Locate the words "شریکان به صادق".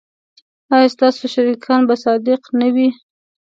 1.35-2.41